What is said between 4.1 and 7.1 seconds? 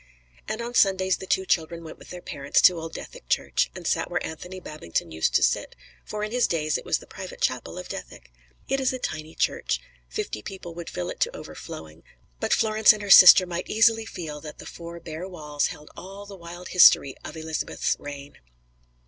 Anthony Babington used to sit, for in his days it was the